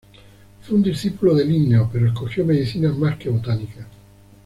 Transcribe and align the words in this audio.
Fue 0.63 0.77
un 0.77 0.81
discípulo 0.81 1.35
de 1.35 1.45
Linneo, 1.45 1.87
pero 1.93 2.07
escogió 2.07 2.43
medicina 2.43 2.91
más 2.91 3.17
que 3.17 3.29
botánica. 3.29 3.87